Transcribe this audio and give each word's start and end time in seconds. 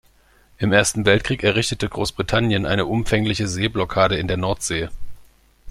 Im 0.57 0.71
Ersten 0.73 1.05
Weltkrieg 1.05 1.43
errichtete 1.43 1.87
Großbritannien 1.87 2.65
eine 2.65 2.87
umfängliche 2.87 3.47
Seeblockade 3.47 4.17
in 4.17 4.27
der 4.27 4.37
Nordsee. 4.37 4.89